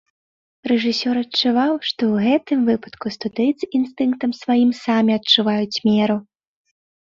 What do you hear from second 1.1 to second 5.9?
адчуваў, што ў гэтым выпадку студыйцы інстынктам сваім самі адчуваюць